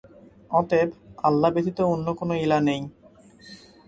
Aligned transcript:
অতএব, 0.51 0.89
আল্লাহ 1.23 1.49
ব্যতীত 1.51 1.79
অন্য 1.93 2.07
কোন 2.13 2.29
ইলাহ 2.37 2.59
নেই। 2.59 2.81